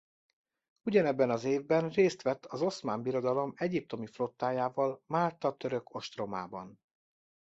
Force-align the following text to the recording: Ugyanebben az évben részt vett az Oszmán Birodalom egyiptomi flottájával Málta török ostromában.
Ugyanebben 0.83 1.29
az 1.29 1.43
évben 1.43 1.89
részt 1.89 2.21
vett 2.21 2.45
az 2.45 2.61
Oszmán 2.61 3.01
Birodalom 3.01 3.53
egyiptomi 3.55 4.07
flottájával 4.07 5.01
Málta 5.07 5.55
török 5.55 5.95
ostromában. 5.95 6.79